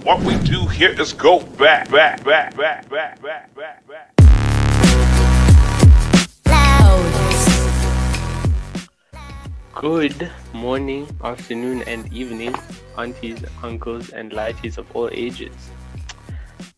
[0.00, 4.16] What we do here is go back, back, back, back, back, back, back, back.
[9.74, 12.52] Good morning, afternoon, and evening,
[12.98, 15.54] aunties, uncles, and lighties of all ages.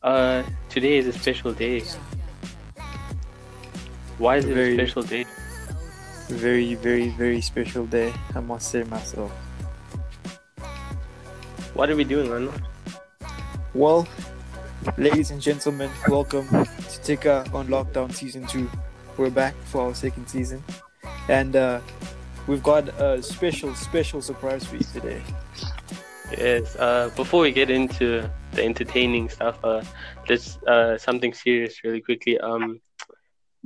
[0.02, 1.82] Uh, today is a special day.
[4.18, 5.24] Why is it a special day?
[6.28, 9.32] Very, very, very special day, I must say myself.
[11.72, 12.52] What are we doing, Anna?
[13.74, 14.06] Well,
[14.96, 18.70] ladies and gentlemen, welcome to Tika on Lockdown Season 2.
[19.16, 20.62] We're back for our second season.
[21.28, 21.80] And uh,
[22.46, 25.20] we've got a special, special surprise for you today.
[26.30, 26.76] Yes.
[26.76, 29.82] Uh, before we get into the entertaining stuff, uh,
[30.68, 32.38] uh something serious really quickly.
[32.38, 32.80] Um,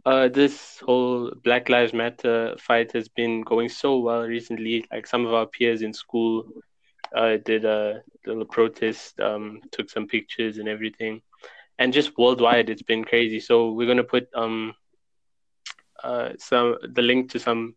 [0.07, 4.87] uh, this whole Black Lives Matter fight has been going so well recently.
[4.91, 6.47] Like some of our peers in school,
[7.15, 11.23] uh, did a little protest, um, took some pictures and everything,
[11.79, 13.41] and just worldwide, it's been crazy.
[13.41, 14.75] So we're gonna put um,
[16.03, 17.75] uh, some the link to some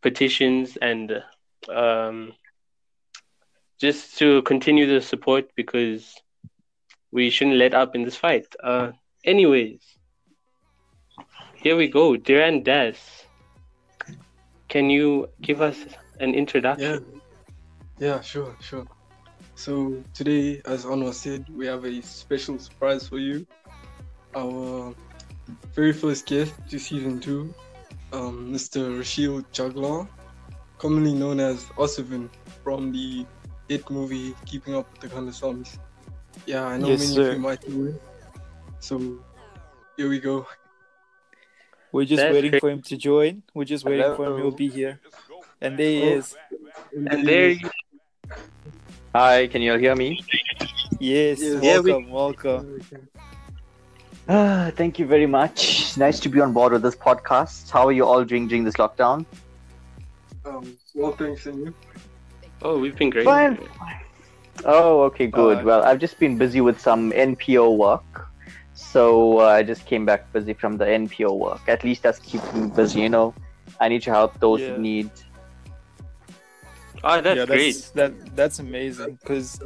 [0.00, 1.22] petitions and
[1.68, 2.32] um
[3.80, 6.14] just to continue the support because
[7.12, 8.46] we shouldn't let up in this fight.
[8.62, 8.92] Uh,
[9.24, 9.80] anyways,
[11.54, 12.16] here we go.
[12.16, 13.24] Duran Das,
[14.68, 15.76] can you give us
[16.20, 17.04] an introduction?
[17.04, 17.17] yeah,
[18.22, 18.86] sure, sure.
[19.54, 23.46] So today, as Anwar said, we have a special surprise for you.
[24.36, 24.94] Our
[25.74, 27.52] very first guest to season two,
[28.12, 28.98] um, Mr.
[28.98, 30.08] Rushil Juglall,
[30.78, 32.28] commonly known as Osivin
[32.62, 33.26] from the
[33.68, 35.78] hit movie Keeping Up with the Kandasamys.
[36.46, 37.28] Yeah, I know Yes, many sir.
[37.28, 38.00] of you might know him.
[38.80, 39.18] So
[39.96, 40.46] here we go.
[41.90, 42.60] We're just That's waiting great.
[42.60, 43.42] for him to join.
[43.54, 44.36] We're just waiting for him.
[44.36, 45.00] He'll be here.
[45.60, 46.16] And there he Oh.
[46.18, 46.36] is.
[46.94, 47.70] And there you
[49.14, 50.20] Hi, can you all hear me?
[51.00, 51.62] Yes, Yes.
[51.62, 52.82] Yeah, we- welcome, welcome.
[54.28, 55.96] Ah, thank you very much.
[55.96, 57.70] Nice to be on board with this podcast.
[57.70, 59.24] How are you all doing during this lockdown?
[60.44, 61.74] Um, well, thanks, and you.
[62.62, 63.24] Oh, we've been great.
[63.24, 63.58] Fine.
[64.64, 65.58] Oh, okay, good.
[65.58, 68.28] Uh, well, I've just been busy with some NPO work.
[68.74, 71.60] So uh, I just came back busy from the NPO work.
[71.68, 73.34] At least that's keeping me busy, you know.
[73.80, 74.74] I need to help those Yeah.
[74.74, 75.10] who need.
[77.04, 77.72] Oh, that's, yeah, great.
[77.72, 79.60] that's that that's amazing because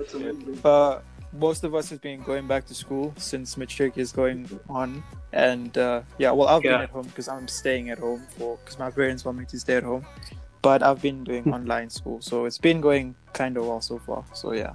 [0.64, 1.00] uh,
[1.32, 5.76] most of us have been going back to school since matric is going on, and
[5.78, 8.90] uh, yeah, well, I've been at home because I'm staying at home for because my
[8.90, 10.04] parents want me to stay at home,
[10.60, 14.24] but I've been doing online school, so it's been going kind of well so far.
[14.34, 14.74] So yeah,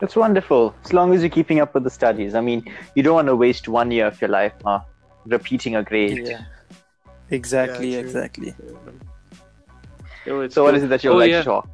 [0.00, 0.74] That's wonderful.
[0.84, 2.34] As long as you're keeping up with the studies.
[2.34, 4.80] I mean, you don't want to waste one year of your life uh,
[5.26, 6.26] repeating a grade.
[6.26, 6.42] yeah,
[7.30, 8.08] exactly, Yeah, true.
[8.08, 8.54] exactly.
[10.24, 10.76] Yo, So, what cool.
[10.76, 11.42] is it that you would Oh, like yeah.
[11.42, 11.68] to talk?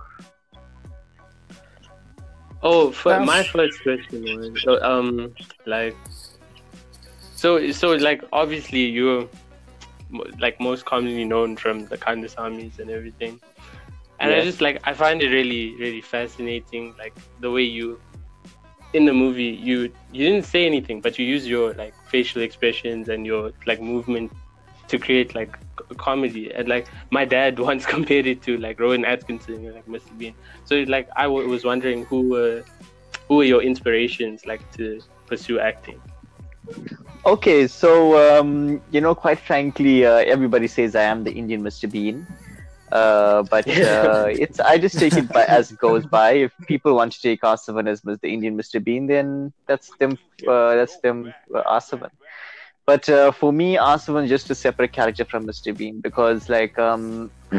[2.62, 5.34] Oh, for Um, my first question was so, um
[5.66, 5.96] like
[7.34, 9.28] so so like obviously you're
[10.38, 13.40] like most commonly known from the Kandasamys and everything,
[14.20, 18.00] and I just like I find it really really fascinating like the way you
[18.94, 23.08] in the movie you you didn't say anything but you use your like facial expressions
[23.08, 24.32] and your like movement
[24.88, 25.56] to create like
[25.96, 30.16] comedy and like my dad once compared it to like Rowan Atkinson and like Mr.
[30.18, 30.34] Bean
[30.64, 32.64] so like I w- was wondering who were
[33.28, 36.00] who were your inspirations like to pursue acting
[37.26, 41.90] Okay, so um, you know, quite frankly, uh, everybody says I am the Indian Mr.
[41.90, 42.26] Bean,
[42.92, 46.32] uh, but uh, it's I just take it by as it goes by.
[46.32, 48.82] If people want to take Asavan as the Indian Mr.
[48.82, 50.16] Bean, then that's them.
[50.46, 52.10] Uh, that's them, uh, Asavan.
[52.88, 55.76] But uh, for me, Asavan is just a separate character from Mr.
[55.76, 57.30] Bean because, like, um,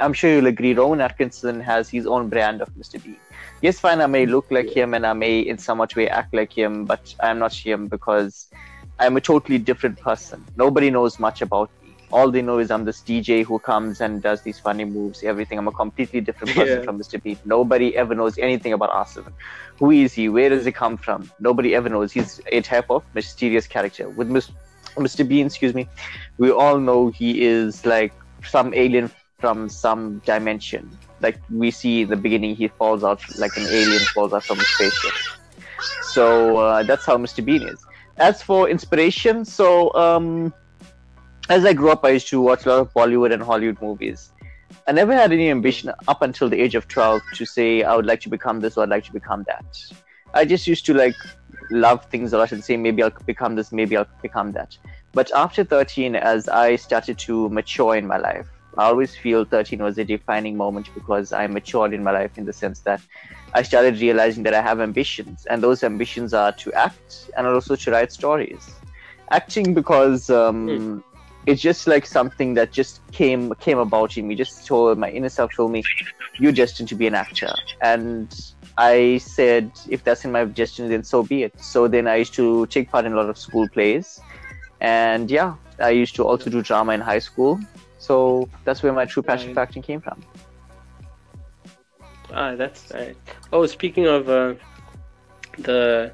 [0.00, 3.02] I'm sure you'll agree, Rowan Atkinson has his own brand of Mr.
[3.02, 3.16] Bean.
[3.62, 6.32] Yes, fine, I may look like him and I may in some much way act
[6.32, 8.48] like him, but I'm not him because
[9.00, 10.44] I'm a totally different person.
[10.56, 11.96] Nobody knows much about me.
[12.12, 15.58] All they know is I'm this DJ who comes and does these funny moves, everything.
[15.58, 16.84] I'm a completely different person Yeah.
[16.84, 17.20] from Mr.
[17.20, 17.38] Bean.
[17.44, 19.32] Nobody ever knows anything about Asim.
[19.80, 20.28] Who is he?
[20.28, 21.28] Where does he come from?
[21.40, 22.12] Nobody ever knows.
[22.12, 24.08] He's a type of mysterious character.
[24.08, 24.52] With Mis-
[24.96, 25.26] Mr.
[25.26, 25.88] Bean, excuse me,
[26.38, 28.12] we all know he is like
[28.44, 30.90] some alien from some dimension.
[31.20, 34.58] Like we see in the beginning, he falls out like an alien falls out from
[34.60, 35.12] a spaceship.
[36.02, 37.44] So uh, that's how Mr.
[37.44, 37.84] Bean is.
[38.18, 40.54] As for inspiration, so um,
[41.48, 44.32] as I grew up, I used to watch a lot of Bollywood and Hollywood movies.
[44.88, 48.06] I never had any ambition up until the age of 12 to say I would
[48.06, 49.64] like to become this or I'd like to become that.
[50.32, 51.16] I just used to like
[51.70, 54.76] love things a lot and say maybe I'll become this, maybe I'll become that.
[55.12, 58.46] But after 13, as I started to mature in my life,
[58.76, 62.44] I always feel 13 was a defining moment because I matured in my life in
[62.44, 63.00] the sense that
[63.54, 67.76] I started realizing that I have ambitions, and those ambitions are to act and also
[67.76, 68.68] to write stories.
[69.30, 71.02] Acting because um,
[71.46, 74.34] it's just like something that just came came about in me.
[74.34, 75.82] Just told my inner self told me,
[76.38, 78.28] "You're destined to be an actor," and
[78.78, 81.58] I said, if that's in my destiny, then so be it.
[81.60, 84.20] So then I used to take part in a lot of school plays,
[84.80, 87.58] and yeah, I used to also do drama in high school.
[87.98, 90.22] So that's where my true passion for acting came from.
[92.32, 93.16] Ah, that's right.
[93.52, 94.54] Oh, speaking of uh,
[95.58, 96.12] the,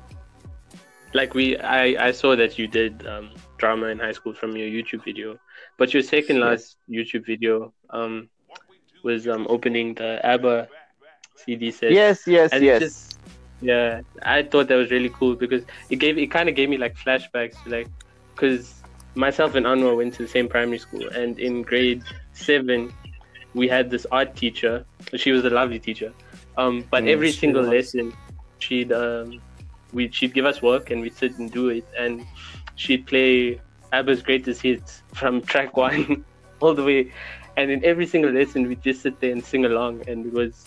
[1.15, 4.69] like we, I, I saw that you did um, drama in high school from your
[4.69, 5.39] YouTube video,
[5.79, 8.29] but your second last YouTube video um
[9.03, 10.69] was um opening the ABBA
[11.45, 11.93] CD set.
[11.93, 12.81] Yes, yes, And yes.
[12.81, 13.19] just-
[13.61, 16.79] Yeah, I thought that was really cool because it gave it kind of gave me
[16.79, 17.87] like flashbacks to like
[18.35, 18.83] because
[19.15, 22.03] myself and Anwar went to the same primary school and in grade
[22.33, 22.93] seven
[23.55, 24.85] we had this art teacher.
[25.15, 26.13] She was a lovely teacher,
[26.57, 27.71] um, but Mm, every single was.
[27.71, 28.13] lesson
[28.59, 29.41] she'd um,
[29.93, 32.25] we she'd give us work and we'd sit and do it and
[32.75, 33.61] she'd play
[33.93, 36.25] ABBA's greatest hits from track one
[36.61, 37.13] all the way,
[37.59, 40.65] and in every single lesson we'd just sit there and sing along and it was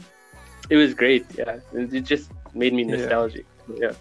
[0.70, 1.26] it was great.
[1.38, 3.46] Yeah, it just made me nostalgic.
[3.78, 3.94] Yeah.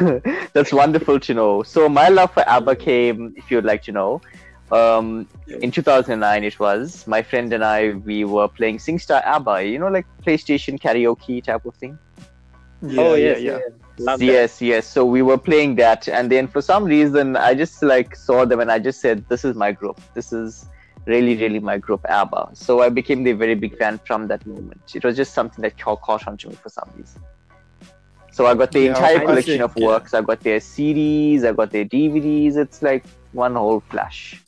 [0.52, 1.62] That's wonderful to know.
[1.62, 4.22] So my love for ABBA came, if you'd like to know,
[4.72, 6.44] um, in 2009.
[6.44, 7.90] It was my friend and I.
[7.90, 9.64] We were playing SingStar ABBA.
[9.64, 11.98] You know, like PlayStation karaoke type of thing.
[12.82, 13.58] Yeah, oh yeah, yes, yeah.
[13.98, 14.24] Love that.
[14.24, 14.86] yes, yes.
[14.86, 18.60] So we were playing that, and then for some reason, I just like saw them,
[18.60, 20.00] and I just said, "This is my group.
[20.14, 20.66] This is
[21.06, 24.94] really, really my group, ABBA." So I became the very big fan from that moment.
[24.94, 27.22] It was just something that ca- caught on to me for some reason.
[28.32, 29.86] So I got the Yeah, entire collection think, of yeah.
[29.86, 30.12] works.
[30.12, 31.44] I got their CDs.
[31.44, 32.56] I got their DVDs.
[32.56, 34.42] It's like one whole flash.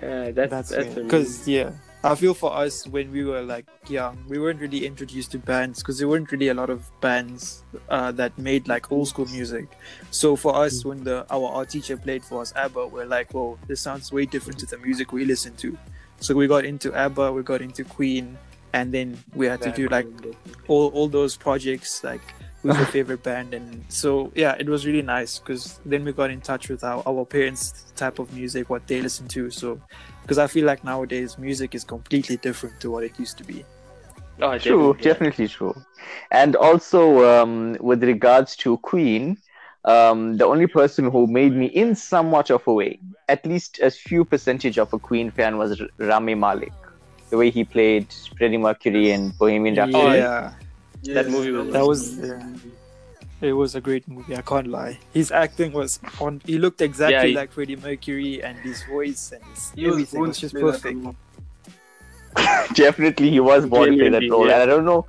[0.00, 4.24] Yeah, that's That's that's because yeah, I feel for us when we were like young,
[4.26, 8.10] we weren't really introduced to bands because there weren't really a lot of bands uh,
[8.12, 9.68] that made like old school music.
[10.10, 13.58] So for us, when the our our teacher played for us ABBA, we're like, whoa,
[13.66, 15.76] this sounds way different to the music we listen to.
[16.20, 18.38] So we got into ABBA, we got into Queen,
[18.72, 20.06] and then we had to do like
[20.68, 22.22] all all those projects like
[22.62, 26.30] who's your favorite band and so yeah it was really nice because then we got
[26.30, 29.80] in touch with our, our parents type of music what they listen to so
[30.22, 33.64] because i feel like nowadays music is completely different to what it used to be
[34.42, 35.02] Oh, True, definitely.
[35.02, 35.74] definitely true.
[36.30, 39.36] And also, um, with regards to Queen,
[39.84, 42.98] um, the only person who made me in somewhat of a way,
[43.28, 46.72] at least a few percentage of a Queen fan, was R- Rami Malek.
[47.28, 50.04] The way he played Freddie Mercury and Bohemian Rhapsody.
[50.04, 50.54] oh yeah
[51.04, 52.46] That movie was- That was- yeah.
[53.48, 57.14] it was a great movie i can't lie his acting was on he looked exactly
[57.14, 60.54] Yeah, he- like freddie mercury and his voice and his He was everything was just
[60.54, 60.98] perfect.
[62.74, 64.46] Definitely, he was born to play that role.
[64.46, 64.54] yeah.
[64.54, 65.04] And I don't know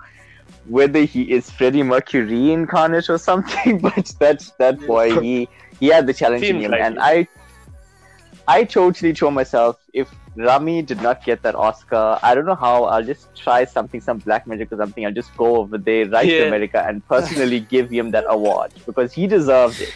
[0.65, 5.47] whether he is Freddie Mercury incarnate or something, but that that boy, he
[5.79, 7.01] he had the challenge in him, like and it.
[7.01, 7.27] I
[8.47, 12.85] I totally told myself if Rami did not get that Oscar, I don't know how.
[12.85, 15.05] I'll just try something, some black magic or something.
[15.05, 19.13] I'll just go over there, right to America, and personally give him that award because
[19.13, 19.93] he deserves it.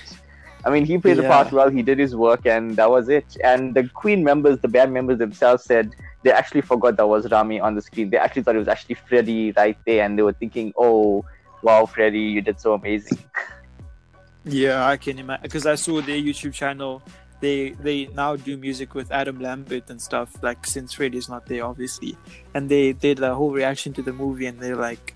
[0.66, 1.70] I mean, he played the part well.
[1.70, 3.38] He did his work, and that was it.
[3.44, 7.60] And the Queen members, the band members themselves, said they actually forgot that was Rami
[7.60, 8.10] on the screen.
[8.10, 11.24] They actually thought it was actually Freddie right there, and they were thinking, "Oh,
[11.62, 13.20] wow, Freddie, you did so amazing."
[14.48, 17.02] Yeah, I can imagine because I saw their YouTube channel.
[17.46, 20.30] They they now do music with Adam Lambert and stuff.
[20.42, 22.18] Like since Freddie's not there, obviously,
[22.56, 25.14] and they did a whole reaction to the movie, and they're like,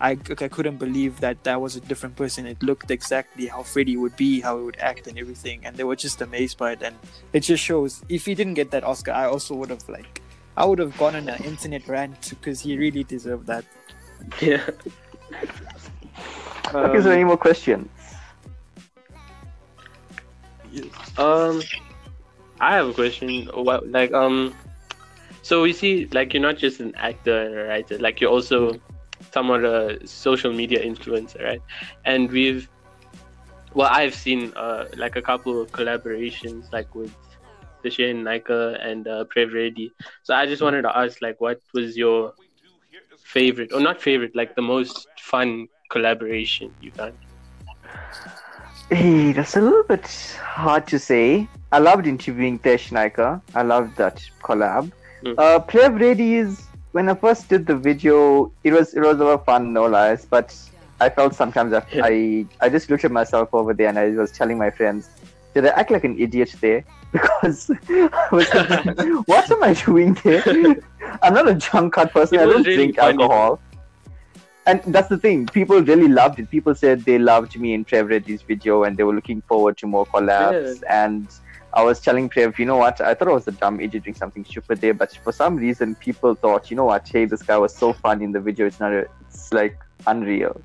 [0.00, 2.46] I I couldn't believe that that was a different person.
[2.46, 5.84] It looked exactly how Freddie would be, how he would act, and everything, and they
[5.84, 6.82] were just amazed by it.
[6.82, 6.96] And
[7.32, 10.20] it just shows if he didn't get that Oscar, I also would have like.
[10.56, 13.64] I would have gone on an internet rant because he really deserved that.
[14.40, 14.66] Yeah.
[16.74, 17.86] okay, so any um, more questions?
[21.16, 21.62] Um,
[22.60, 23.46] I have a question.
[23.54, 24.54] What, like, um,
[25.42, 27.98] so we see, like, you're not just an actor and a writer.
[27.98, 28.80] Like, you're also
[29.32, 31.62] somewhat a social media influencer, right?
[32.04, 32.68] And we've,
[33.74, 37.14] well, I've seen uh like a couple of collaborations, like with
[37.82, 39.24] the Shane Nika and uh.
[40.22, 42.32] So I just wanted to ask, like, what was your
[43.22, 47.12] favorite, or not favorite, like the most fun collaboration you've done?
[48.90, 50.06] Hey, that's a little bit
[50.40, 51.46] hard to say.
[51.72, 53.42] I loved interviewing Naika.
[53.54, 54.90] I loved that collab.
[55.22, 55.34] Mm.
[55.36, 59.24] Uh, Prev Reddy is when I first did the video, it was it was a
[59.24, 60.24] lot of fun, no lies.
[60.24, 60.56] But
[61.00, 61.82] I felt sometimes I.
[62.02, 65.10] I, I just looked at myself over there and I was telling my friends,
[65.52, 66.84] Did I act like an idiot there?
[67.12, 70.42] Because I was thinking, what am I doing there?
[71.22, 72.38] I'm not a drunk card person.
[72.38, 73.22] I don't really drink funny.
[73.22, 73.60] alcohol.
[74.68, 75.46] And that's the thing.
[75.46, 76.50] People really loved it.
[76.50, 79.86] People said they loved me in Trev Reddy's video and they were looking forward to
[79.86, 80.82] more collabs.
[80.90, 81.26] And
[81.72, 83.00] I was telling Trev, you know what?
[83.00, 85.94] I thought I was a dumb idiot doing something stupid there, but for some reason,
[85.94, 87.08] people thought, you know what?
[87.08, 88.66] Hey, this guy was so fun in the video.
[88.66, 88.92] It's not.
[88.92, 90.60] A, it's like unreal.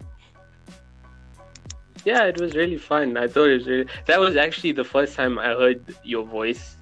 [2.03, 3.15] Yeah, it was really fun.
[3.15, 3.87] I thought it was really.
[4.07, 6.75] That was actually the first time I heard your voice.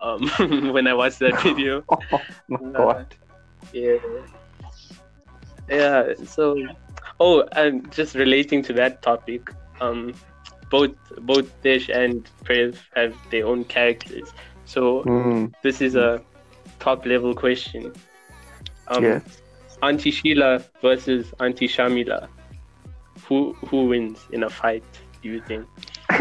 [0.00, 0.28] Um,
[0.72, 1.82] when I watched that video.
[1.90, 1.98] Oh
[2.48, 3.14] my Uh, god.
[3.72, 3.96] Yeah.
[5.68, 6.14] Yeah.
[6.26, 6.56] So,
[7.20, 10.14] oh, and just relating to that topic, um,
[10.70, 14.32] both both Dish and Prev have their own characters.
[14.64, 16.22] So Mm, this is a
[16.80, 17.92] top level question.
[18.88, 19.42] Um, yes.
[19.82, 22.28] Auntie Sheila versus Auntie Shamila.
[23.28, 24.84] Who who wins in a fight?
[25.22, 25.66] Do you think?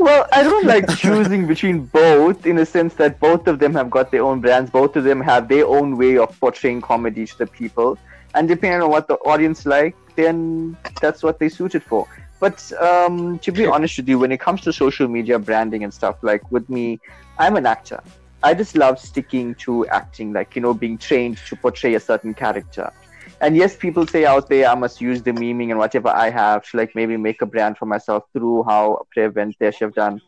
[0.00, 3.90] Well, I don't like choosing between both in a sense that both of them have
[3.90, 4.70] got their own brands.
[4.70, 7.96] Both of them have their own way of portraying comedy to the people.
[8.34, 12.06] And depending on what the audience like, then that's what they suited for.
[12.40, 15.94] But um, to be honest with you, when it comes to social media branding and
[15.94, 17.00] stuff, like with me,
[17.38, 18.02] I'm an actor.
[18.42, 22.34] I just love sticking to acting, like, you know, being trained to portray a certain
[22.34, 22.92] character.
[23.40, 26.68] And yes, people say out there I must use the memeing and whatever I have
[26.70, 30.20] to like maybe make a brand for myself through how Prev and Desh have done.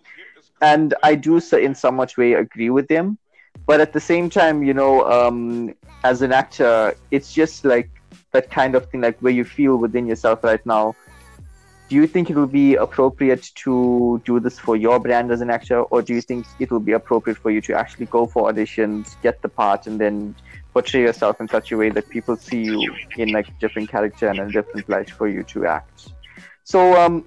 [0.61, 3.19] And I do in so much way agree with them.
[3.65, 7.91] But at the same time, you know, um, as an actor, it's just like
[8.33, 10.95] that kind of thing, like where you feel within yourself right now.
[11.89, 15.51] Do you think it will be appropriate to do this for your brand as an
[15.51, 18.51] actor, or do you think it will be appropriate for you to actually go for
[18.53, 20.35] auditions, get the part, and then
[20.73, 24.41] portray yourself in such a way that people see you in like different character and
[24.41, 26.09] a different light for you to act.
[26.67, 27.25] So, um,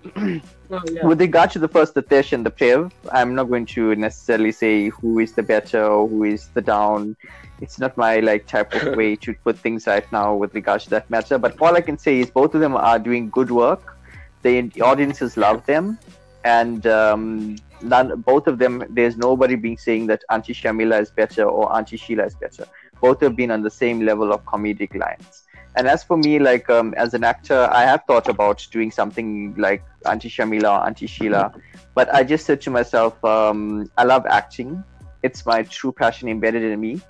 [0.71, 1.05] Oh, yeah.
[1.07, 4.51] with regard to the first, the Tesh and the Prev, I'm not going to necessarily
[4.51, 7.15] say who is the better or who is the down.
[7.61, 10.89] It's not my like type of way to put things right now with regards to
[10.89, 11.37] that matter.
[11.37, 13.97] But all I can say is both of them are doing good work.
[14.41, 15.97] The, the audiences love them,
[16.43, 18.83] and um, none, both of them.
[18.89, 22.65] There's nobody being saying that Auntie Shamila is better or Auntie Sheila is better.
[22.99, 25.43] Both have been on the same level of comedic lines.
[25.75, 29.55] And as for me, like um, as an actor, I have thought about doing something
[29.55, 31.53] like Auntie Shamila or Auntie Sheila,
[31.95, 34.83] but I just said to myself, um, I love acting.
[35.23, 37.01] It's my true passion embedded in me.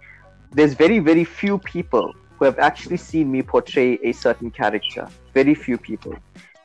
[0.51, 5.07] There's very, very few people who have actually seen me portray a certain character.
[5.33, 6.15] Very few people.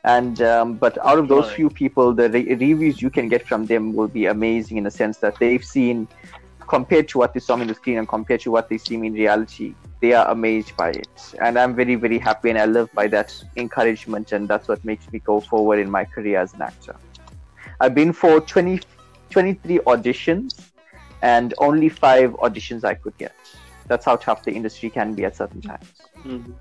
[0.03, 3.65] And um, but out of those few people, the re- reviews you can get from
[3.65, 6.07] them will be amazing in the sense that they've seen,
[6.67, 8.95] compared to what they saw me on the screen and compared to what they see
[8.95, 11.33] in reality, they are amazed by it.
[11.41, 15.11] And I'm very, very happy and I live by that encouragement and that's what makes
[15.11, 16.95] me go forward in my career as an actor.
[17.79, 18.79] I've been for 20,
[19.29, 20.59] 23 auditions
[21.21, 23.33] and only five auditions I could get.
[23.87, 25.87] That's how tough the industry can be at certain times.
[26.23, 26.53] Mhm.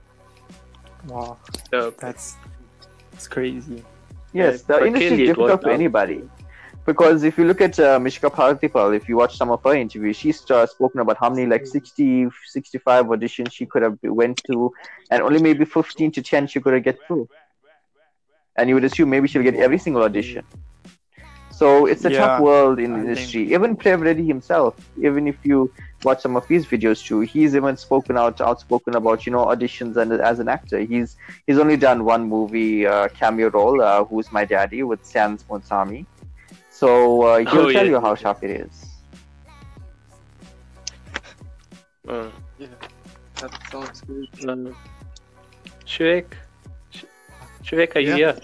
[1.07, 1.39] Wow,
[1.71, 2.37] So, that's
[3.13, 3.85] that's crazy.
[4.33, 5.75] Yes, the industry clearly is it difficult for out.
[5.75, 6.29] anybody.
[6.87, 10.17] Because if you look at uh, Mishqah Parthiepal, if you watch some of her interviews,
[10.17, 14.71] she's uh, spoken about how many like 60, 65 auditions she could have went to,
[15.11, 17.27] and only maybe 15 to 10 she could have get through.
[18.57, 20.45] And you would assume maybe she'll get every single audition.
[21.51, 23.55] So it's a Yeah, tough world in the I think- industry.
[23.55, 25.73] Even Prev Reddy himself, even if you
[26.03, 29.97] watch some of his videos too, he's even spoken out, outspoken about you know auditions
[29.97, 30.81] and as an actor.
[30.81, 35.45] He's he's only done one movie uh, cameo role, uh, "Who's My Daddy" with Sans
[35.45, 36.05] Monsami.
[36.75, 37.91] So uh, he'll Oh, tell yeah.
[37.95, 38.91] you how sharp it is.
[42.09, 42.31] uh,
[43.41, 44.29] That sounds good.
[44.49, 44.73] uh,
[45.87, 46.35] Shrek,
[46.91, 47.05] Sh-
[47.65, 48.39] Shrek, are you here?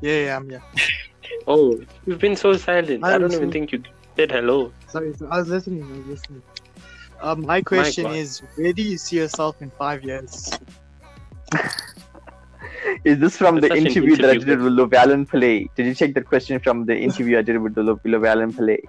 [0.00, 0.62] Yeah, yeah, I'm here.
[1.46, 3.04] Oh, you've been so silent.
[3.04, 3.82] I I'm don't even think you
[4.16, 4.72] said hello.
[4.86, 5.82] Sorry, so I was listening.
[5.92, 6.42] I was listening.
[7.20, 10.58] Um, my question is: where do you see yourself in five years?
[13.04, 15.68] Is this from That's the such an interview that I did with Llewellyn Play?
[15.76, 18.80] Did you check that question from the interview I did with Lo- Llewellyn Play?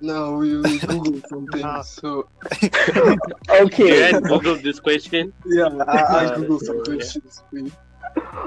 [0.00, 1.64] No, we will Google something.
[1.64, 1.80] Ah.
[1.82, 2.28] So
[3.50, 4.12] Okay.
[4.12, 5.32] had Googled this question.
[5.46, 6.96] yeah, I, I Uh, Google some so, yeah.
[6.98, 7.60] questions for.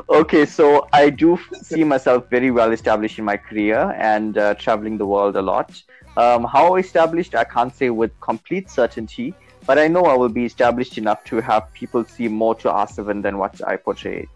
[0.10, 4.98] Okay, so I do see myself very well established in my career and uh, traveling
[4.98, 5.82] the world a lot.
[6.15, 9.34] Um, how established, I can't say with complete certainty,
[9.68, 13.22] but I know I will be established enough to have people see more to R7
[13.22, 14.28] than what I portray.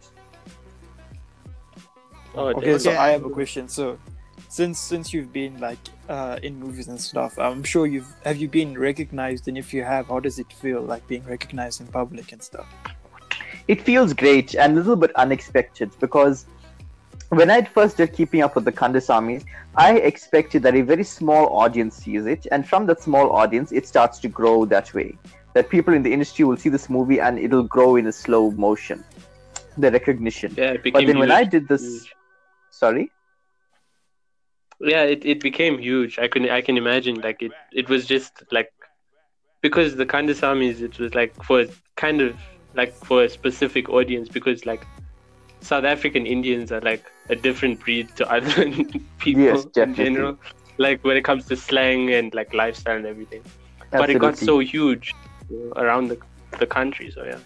[2.35, 2.97] Oh, Okay, so Okay.
[2.97, 3.67] I have a question.
[3.67, 3.97] So,
[4.49, 8.49] since since you've been like uh, in movies and stuff, I'm sure you've have you
[8.49, 12.33] been recognized, and if you have, how does it feel like being recognized in public
[12.33, 12.67] and stuff?
[13.67, 16.45] It feels great and a little bit unexpected because
[17.31, 19.45] when I first did Keeping Up with the Kandasamys,
[19.75, 23.87] I expected that a very small audience sees it, and from that small audience, it
[23.87, 25.17] starts to grow that way.
[25.53, 28.51] That people in the industry will see this movie and it'll grow in a slow
[28.51, 29.03] motion,
[29.77, 30.53] the recognition.
[30.57, 31.31] Yeah, it became But then when.
[31.31, 32.15] I did this, Huge.
[32.69, 33.11] sorry,
[34.79, 38.43] yeah it, it became huge i can i can imagine like it it was just
[38.51, 38.71] like
[39.61, 42.35] because the kandasamys it was like for kind of
[42.73, 44.85] like for a specific audience because like
[45.61, 48.71] south african indians are like a different breed to other
[49.19, 50.37] people Yes, in general
[50.77, 53.43] like when it comes to slang and like lifestyle and everything
[53.91, 55.13] but it got so huge
[55.75, 56.17] around the,
[56.59, 57.39] the country so yeah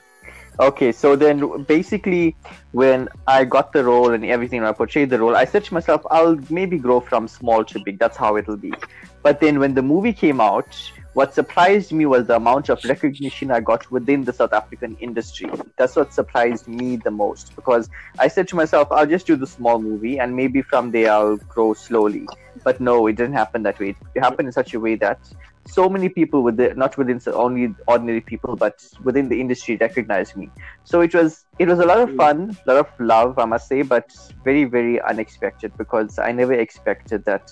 [0.57, 2.35] Okay, so then basically,
[2.71, 6.01] when I got the role and everything, I portrayed the role, I said to myself,
[6.09, 7.99] I'll maybe grow from small to big.
[7.99, 8.73] That's how it'll be.
[9.21, 10.67] But then when the movie came out,
[11.15, 15.49] what surprised me was the amount of recognition I got within the South African industry.
[15.77, 19.47] That's what surprised me the most because I said to myself, I'll just do the
[19.47, 22.27] small movie and maybe from there I'll grow slowly.
[22.65, 23.95] But no, it didn't happen that way.
[24.13, 25.19] It happened in such a way that
[25.65, 29.77] so many people with the, not within so- only ordinary people but within the industry
[29.77, 30.47] recognized me
[30.83, 32.17] so it was it was a lot of hmm.
[32.17, 36.53] fun a lot of love i must say but very very unexpected because i never
[36.53, 37.51] expected that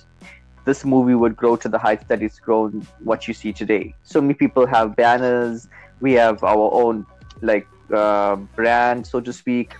[0.65, 3.93] this movie would grow to the height that it's grown what you see today.
[4.03, 5.67] So many people have banners.
[5.99, 7.05] We have our own
[7.41, 9.73] like uh, brand so to speak.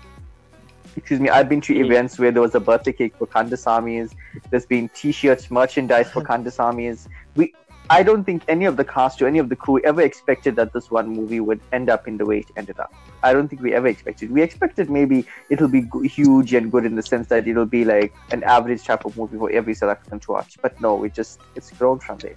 [0.95, 4.13] Excuse me i've been to events where there was a birthday cake for kandasamys.
[4.51, 7.07] There's been t-shirts merchandise for kandasamys.
[7.35, 7.53] We
[7.89, 10.71] I don't think any of the cast or any of the crew ever expected that
[10.71, 12.93] this one movie would end up in the way it ended up.
[13.23, 14.31] I don't think we ever expected.
[14.31, 18.13] We expected maybe it'll be huge and good in the sense that it'll be like
[18.31, 20.57] an average type of movie for every South African to watch.
[20.61, 22.35] But no, it just it's grown from there.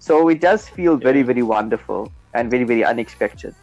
[0.00, 3.54] So it does feel very very wonderful and very very unexpected.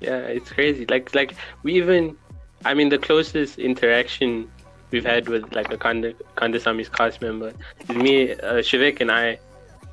[0.00, 0.86] Yeah, it's crazy.
[0.86, 2.16] Like like we even
[2.64, 4.50] I mean the closest interaction
[4.90, 7.52] we've had with like a Kanda Kandasami's cast member
[7.88, 9.38] is me, uh, Shivek and I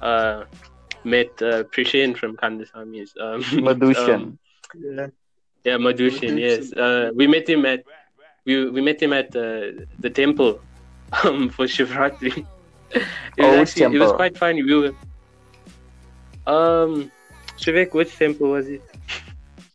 [0.02, 0.44] uh
[1.04, 4.22] met uh Prishin from Kandasami's um Madhushan.
[4.22, 4.40] um,
[4.76, 5.08] Yeah.
[5.64, 6.72] yeah, Madhushan, yes.
[6.74, 7.84] Uh we met him at
[8.46, 10.60] we we met him at uh, the temple
[11.24, 12.46] um for Shivratri.
[12.92, 13.06] it was
[13.40, 14.64] Oh, which actually it was quite funny.
[14.64, 14.94] We were
[16.48, 17.12] um
[17.58, 18.82] Shivek, which temple was it?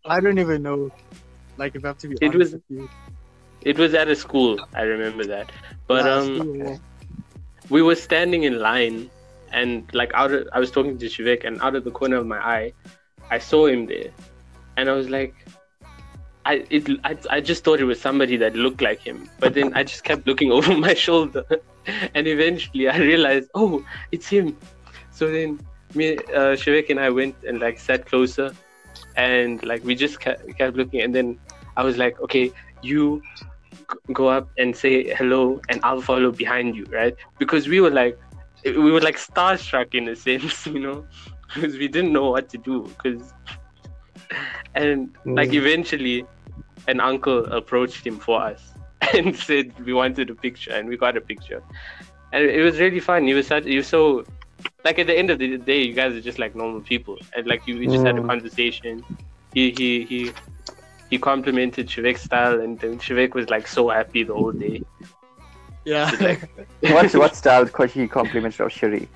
[0.04, 0.90] I don't even know.
[1.56, 2.88] Like, if I have to be It honest was- with you.
[3.62, 4.58] It was at a school.
[4.74, 5.50] I remember that.
[5.86, 6.76] But Yeah, um, still, yeah.
[7.70, 9.08] we were standing in line,
[9.54, 12.26] and like out of, I was talking to Shivek, and out of the corner of
[12.26, 12.72] my eye,
[13.30, 14.10] I saw him there,
[14.76, 15.34] and I was like,
[16.44, 19.72] I it I, I just thought it was somebody that looked like him, but then
[19.74, 21.44] I just kept looking over my shoulder,
[22.14, 24.56] and eventually I realized, oh, it's him.
[25.12, 25.60] So then
[25.94, 28.52] me, uh, Shivek and I went and like sat closer,
[29.16, 31.38] and like we just kept, kept looking, and then
[31.76, 33.22] I was like, okay, you
[34.12, 37.14] go up and say hello, and I'll follow behind you, right?
[37.38, 38.18] Because we were like,
[38.64, 41.06] we were like starstruck in a sense, you know,
[41.54, 42.88] because we didn't know what to do.
[43.02, 43.32] Because,
[44.74, 45.54] and like Mm.
[45.54, 46.26] eventually,
[46.88, 48.74] an uncle approached him for us
[49.14, 51.62] and said we wanted a picture, and we got a picture,
[52.32, 53.26] and it was really fun.
[53.26, 54.26] He was such, he was so.
[54.84, 57.46] Like at the end of the day, you guys are just like normal people, and
[57.46, 58.28] like you, we just had a Mm.
[58.28, 59.04] conversation.
[59.52, 60.34] He he he
[61.10, 64.82] he complimented Shivek's style, and then Shivek was like so happy the whole day.
[65.84, 66.10] Yeah.
[66.10, 66.46] Just
[66.94, 69.06] what what style could he compliment of Shiri?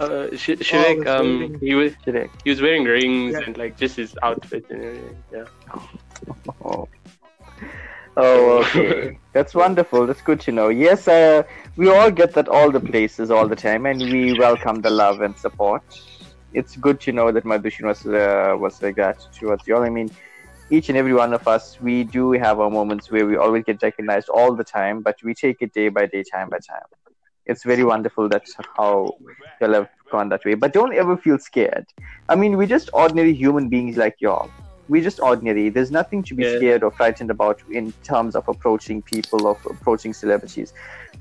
[0.00, 2.28] uh, Sh- Shivek, the um, he was Shiri.
[2.44, 3.40] he was wearing rings Yeah.
[3.46, 5.16] and like just his outfit and everything.
[5.32, 5.44] Yeah.
[6.64, 6.88] Oh.
[8.14, 9.18] Oh, okay.
[9.32, 10.06] That's wonderful.
[10.06, 10.68] That's good to know.
[10.68, 11.44] Yes, uh,
[11.76, 15.22] we all get that all the places all the time, and we welcome the love
[15.22, 15.82] and support.
[16.52, 19.82] It's good to know that Madhushan was uh, was like that towards you all.
[19.82, 20.10] I mean,
[20.72, 23.82] each and every one of us, we do have our moments where we always get
[23.82, 26.88] recognized all the time, but we take it day by day, time by time.
[27.46, 29.16] It's very wonderful that's how
[29.60, 30.54] you'll have gone that way.
[30.54, 31.86] But don't ever feel scared.
[32.28, 34.50] I mean, we're just ordinary human beings like y'all
[34.88, 35.68] we're just ordinary.
[35.70, 36.56] There's nothing to be Yeah.
[36.56, 40.72] scared or frightened about in terms of approaching people, of approaching celebrities.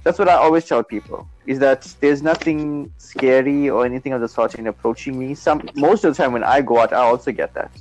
[0.03, 4.27] That's what I always tell people: is that there's nothing scary or anything of the
[4.27, 5.35] sort in approaching me.
[5.35, 7.71] Some most of the time when I go out, I also get that.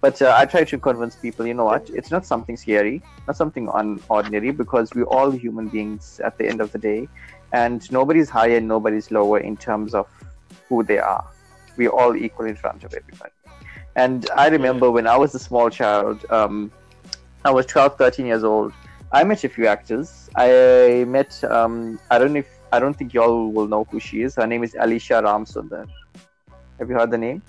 [0.00, 1.90] But uh, I try to convince people, you know what?
[1.90, 6.60] It's not something scary, not something unordinary, because we're all human beings at the end
[6.60, 7.08] of the day,
[7.52, 10.08] and nobody's higher and nobody's lower in terms of
[10.68, 11.26] who they are.
[11.76, 13.32] We're all equal in front of everybody.
[13.96, 16.72] And I remember when I was a small child, um,
[17.44, 18.72] I was 12, 13 years old.
[19.12, 20.30] I met a few actors.
[20.36, 24.22] I met, um, I don't know if, I don't think y'all will know who she
[24.22, 24.36] is.
[24.36, 25.88] Her name is Alicia Ramsundar.
[26.78, 27.42] Have you heard the name?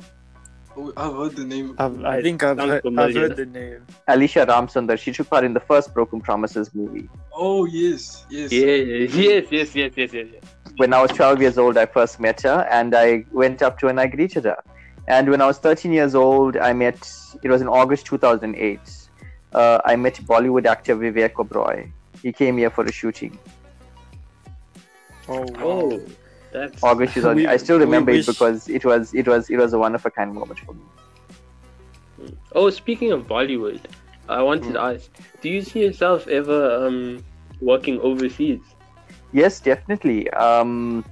[0.77, 1.75] Oh, I've heard the name.
[1.77, 3.85] I've, I think I've heard, I've heard the name.
[4.07, 4.97] Alicia Ramsundar.
[4.97, 7.09] She took part in the first Broken Promises movie.
[7.33, 8.51] Oh yes, yes.
[8.51, 10.43] Yeah, yes, yes, yes, yes, yes, yes.
[10.77, 13.87] When I was 12 years old, I first met her, and I went up to
[13.87, 14.57] her and I greeted her.
[15.07, 17.11] And when I was 13 years old, I met.
[17.43, 18.79] It was in August 2008.
[19.53, 21.91] Uh, I met Bollywood actor Vivek Oberoi.
[22.21, 23.37] He came here for a shooting.
[25.27, 25.47] Oh, wow.
[25.59, 26.01] Oh,
[26.51, 27.35] that's August 2008.
[27.47, 29.95] We- I still remember wish- it because it was it was it was a one
[29.95, 30.83] of a kind moment for me.
[32.53, 33.79] Oh, speaking of Bollywood,
[34.29, 35.09] I wanted to ask:
[35.41, 37.23] Do you see yourself ever um
[37.59, 38.61] working overseas?
[39.33, 40.29] Yes, definitely.
[40.31, 41.05] Um,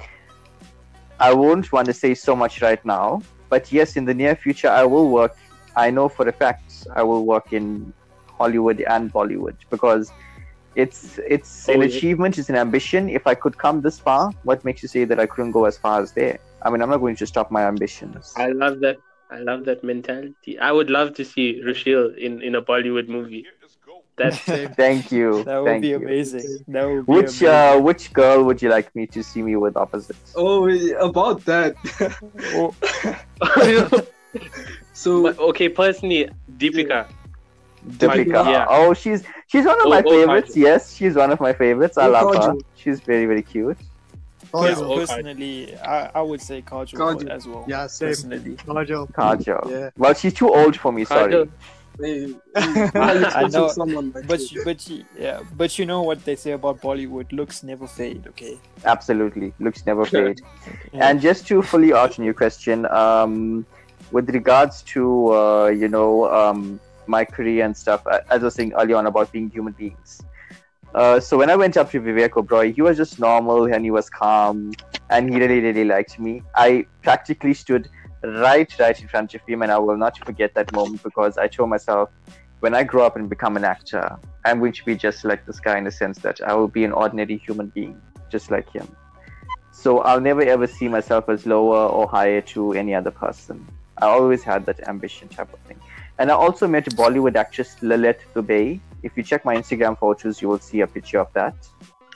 [1.20, 4.70] I won't want to say so much right now, but yes, in the near future,
[4.70, 5.36] I will work.
[5.76, 7.94] I know for a fact I will work in
[8.38, 10.12] Hollywood and Bollywood because
[10.76, 11.86] it's it's an Oh, yeah.
[11.88, 13.10] achievement, it's an ambition.
[13.10, 15.78] If I could come this far, what makes you say that I couldn't go as
[15.78, 16.40] far as there?
[16.62, 18.34] I mean, I'm not going to stop my ambitions.
[18.38, 18.98] I love that.
[19.32, 20.58] I love that mentality.
[20.60, 23.46] I would love to see Rochelle in in a Bollywood movie.
[24.18, 24.38] That's
[24.76, 25.44] Thank you.
[25.46, 25.98] That would Thank be you.
[25.98, 26.66] amazing.
[26.68, 27.48] That would be Which amazing.
[27.48, 30.34] uh, which girl would you like me to see me with opposites?
[30.36, 30.68] Oh,
[31.00, 31.76] about that.
[32.54, 32.76] Oh,
[34.94, 37.08] so But, okay, personally, Deepika.
[37.88, 38.46] Deepika.
[38.52, 38.66] yeah.
[38.70, 40.52] Oh, she's she's one of Oh, my oh, favorites.
[40.56, 40.62] Kajol.
[40.62, 41.98] Yes, she's one of my favorites.
[41.98, 42.54] I Oh, love her.
[42.76, 43.78] She's very very cute.
[44.54, 44.76] Oh, yeah.
[44.76, 44.96] okay.
[45.00, 47.30] personally, I, I would say Kajol, Kajol.
[47.30, 47.66] as well.
[47.68, 48.10] Yeah, same.
[48.10, 49.12] Personally, Kajol.
[49.14, 49.70] Kajol.
[49.70, 49.90] Yeah.
[49.98, 51.06] Well, she's too old for me.
[51.06, 51.32] Sorry.
[51.34, 51.50] Kajol.
[52.00, 54.60] hey, hey, I I know, like but you.
[54.60, 58.26] you, but you, yeah, but you know what they say about Bollywood: looks never fade.
[58.28, 58.58] Okay.
[58.86, 60.42] Absolutely, looks never fade.
[60.94, 61.10] Yeah.
[61.10, 63.66] And just to fully answer your question, um,
[64.12, 68.74] with regards to uh, you know um, my career and stuff, as I was saying
[68.74, 70.22] earlier on about being human beings.
[70.96, 73.92] Uh, so when I went up to Vivek Oberoi, he was just normal and he
[73.92, 74.72] was calm,
[75.10, 76.42] and he really really liked me.
[76.56, 77.90] I practically stood
[78.24, 81.48] right right in front of him, and I will not forget that moment because I
[81.48, 82.10] told myself,
[82.60, 85.60] when I grow up and become an actor, I'm going to be just like this
[85.60, 88.88] guy in the sense that I will be an ordinary human being, just like him.
[89.72, 93.66] So I'll never ever see myself as lower or higher to any other person.
[94.02, 95.80] I always had that ambition type of thing.
[96.20, 98.82] And I also met Bollywood actress Lillete Dubey.
[99.04, 101.56] If you check my Instagram photos, you will see a picture of that.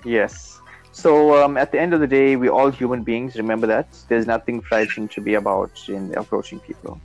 [0.03, 0.59] Yes.
[0.91, 3.35] So um, at the end of the day, we're all human beings.
[3.37, 3.87] Remember that.
[4.09, 6.99] There's nothing frightening to be about in approaching people.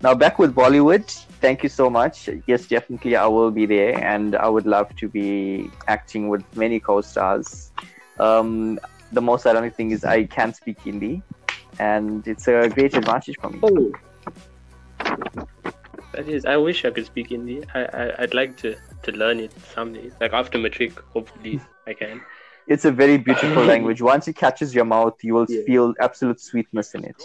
[0.00, 1.10] Now back with Bollywood.
[1.40, 2.30] Thank you so much.
[2.46, 6.78] Yes, definitely I will be there, and I would love to be acting with many
[6.80, 7.72] co-stars.
[8.18, 8.78] Um,
[9.12, 11.20] the most ironic thing is I can speak Hindi,
[11.78, 13.58] and it's a great advantage for me.
[13.62, 13.92] Oh.
[16.16, 17.62] That is, I wish I could speak Hindi.
[17.74, 20.10] I, I I'd like to to learn it someday.
[20.20, 22.20] Like after matric, hopefully I can.
[22.66, 24.00] It's a very beautiful language.
[24.00, 25.62] Once it catches your mouth, you will Yeah.
[25.66, 27.22] feel absolute sweetness in it.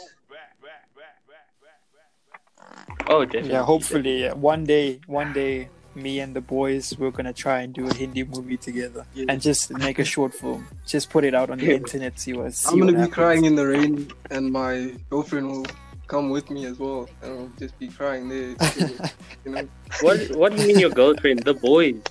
[3.08, 3.52] Oh, definitely.
[3.52, 4.34] Yeah, hopefully yeah.
[4.34, 8.23] one day, one day, me and the boys we're gonna try and do a Hindi
[8.23, 9.25] movie together Yeah.
[9.30, 10.67] and just make a short film.
[10.86, 11.73] Just put it out on the Yeah.
[11.82, 12.19] internet.
[12.19, 12.54] See what.
[12.54, 13.15] See I'm gonna what be happens.
[13.15, 15.65] crying in the rain, and my girlfriend will
[16.10, 18.56] come with me as well, and I'll just be crying there.
[18.74, 18.98] too,
[19.45, 19.67] you know,
[20.02, 21.43] What What do you mean your girlfriend?
[21.43, 22.02] The boys.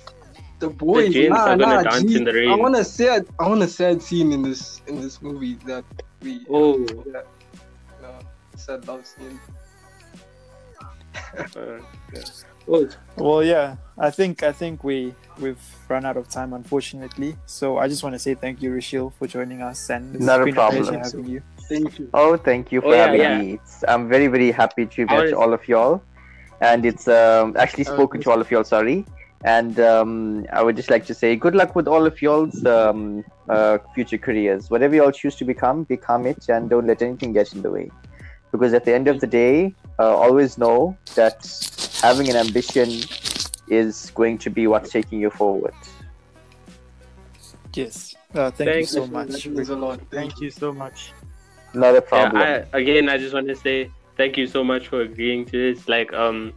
[0.57, 1.13] the boys.
[1.13, 2.49] gents nah, are gonna nah, dance G, in the rain.
[2.49, 5.85] I want a sad, I want a sad scene in this in this movie that
[6.21, 6.41] we.
[6.49, 6.79] Oh.
[7.05, 7.21] Yeah,
[8.01, 8.11] no,
[8.55, 9.39] sad love scene.
[11.55, 11.79] Uh,
[12.13, 12.85] yeah.
[13.17, 15.59] Well, yeah, I think I think we we've
[15.89, 17.35] run out of time, unfortunately.
[17.45, 20.41] So I just want to say thank you, Rushil, for joining us, and it's Not
[20.41, 20.83] a been problem.
[20.83, 21.41] pleasure having you.
[21.69, 22.09] Thank you.
[22.13, 23.37] Oh, thank you for Oh, yeah, having yeah.
[23.37, 23.53] me.
[23.53, 26.01] It's, I'm very, very happy to I meet all of y'all.
[26.61, 29.05] And it's um, actually Uh, spoken to all of y'all, sorry.
[29.45, 33.23] And um, I would just like to say good luck with all of y'all's um,
[33.47, 34.69] uh, future careers.
[34.69, 37.89] Whatever y'all choose to become, become it and don't let anything get in the way.
[38.51, 41.37] Because at the end of the day, uh, always know that
[42.01, 42.89] having an ambition
[43.69, 45.75] is going to be what's taking you forward.
[47.73, 49.45] Yes, uh, thank you so That much.
[49.45, 50.01] means a lot.
[50.11, 51.13] Thank you so much.
[51.73, 51.99] Not a yeah.
[51.99, 52.41] problem.
[52.41, 55.87] I, again, I just want to say thank you so much for agreeing to this.
[55.87, 56.53] Like, um,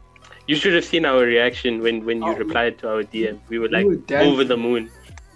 [0.47, 3.39] you should have seen our reaction when when you Oh, replied to our DM.
[3.49, 4.33] We were we like were dancing.
[4.33, 4.91] over the moon.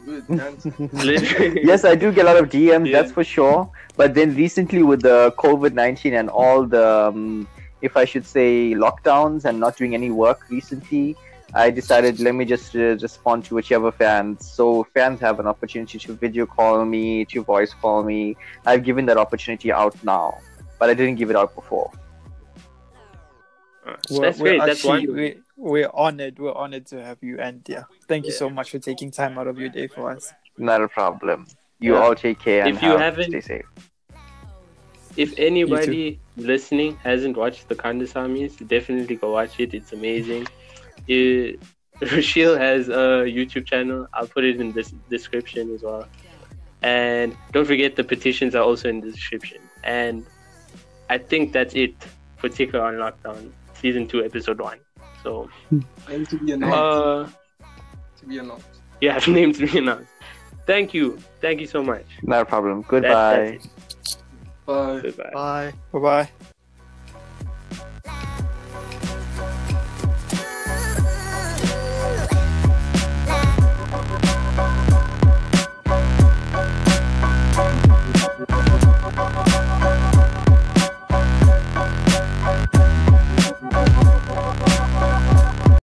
[0.07, 0.75] We were dancing.
[0.93, 1.61] Literally.
[1.65, 3.01] yes, I do get a lot of DMs, Yeah.
[3.03, 3.71] that's for sure.
[3.97, 7.49] But then recently, with the COVID 19 and all the, um,
[7.83, 11.17] if I should say, lockdowns and not doing any work recently,
[11.55, 14.51] I decided let me just uh, respond to whichever fans.
[14.51, 18.37] So fans have an opportunity to video call me, to voice call me.
[18.67, 20.39] I've given that opportunity out now,
[20.79, 21.91] but I didn't give it out before.
[24.11, 24.61] We're, That's we're great.
[24.67, 25.17] That's actually- one.
[25.17, 26.39] we- we're honored.
[26.39, 29.47] We're honored to have you, and yeah, thank you so much for taking time out
[29.47, 30.35] of your day for us.
[30.59, 31.47] Not a problem.
[31.81, 32.01] You Yeah.
[32.01, 33.67] all take care and If you have- haven't- stay safe.
[35.17, 39.73] if anybody listening hasn't watched the Kandasamys, definitely go watch it.
[39.73, 40.47] It's amazing.
[41.09, 41.61] It,
[42.01, 44.07] Rochelle has a YouTube channel.
[44.13, 46.07] I'll put it in this description as well.
[46.83, 49.59] And don't forget the petitions are also in the description.
[49.83, 50.27] And
[51.09, 51.95] I think that's it
[52.37, 54.79] for Ticker on Lockdown, season two, episode one.
[55.23, 55.49] So
[56.11, 56.77] And to be announced.
[56.77, 57.29] uh
[58.21, 58.67] to be announced.
[59.01, 60.11] yeah, name to be announced.
[60.67, 61.19] Thank you.
[61.41, 62.05] Thank you so much.
[62.23, 62.83] Not a problem.
[62.83, 63.59] Goodbye.
[63.63, 64.23] that's it.
[64.67, 65.01] Bye.
[65.01, 65.31] Goodbye.
[65.33, 65.73] Bye.
[65.93, 66.53] Bye bye.